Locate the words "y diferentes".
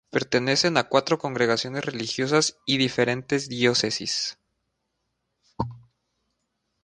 2.65-3.47